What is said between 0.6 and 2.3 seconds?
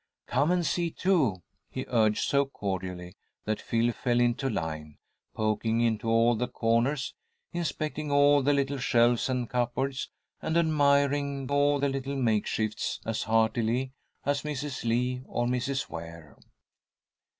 see, too," he urged